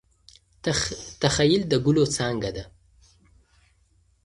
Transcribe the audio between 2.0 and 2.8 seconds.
څانګه ده.